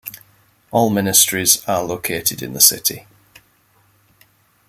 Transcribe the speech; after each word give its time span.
All 0.71 0.89
ministries 0.89 1.63
are 1.67 1.83
located 1.83 2.41
in 2.41 2.53
the 2.53 2.59
city. 2.59 3.05